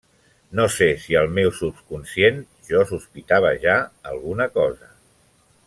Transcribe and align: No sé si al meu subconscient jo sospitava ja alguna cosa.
No 0.59 0.63
sé 0.75 0.85
si 1.03 1.17
al 1.19 1.27
meu 1.35 1.51
subconscient 1.57 2.41
jo 2.71 2.81
sospitava 2.93 3.53
ja 3.67 3.77
alguna 4.13 4.49
cosa. 4.61 4.91